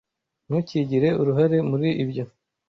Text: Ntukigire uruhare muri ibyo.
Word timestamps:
Ntukigire 0.47 1.09
uruhare 1.21 1.57
muri 1.69 1.89
ibyo. 2.03 2.25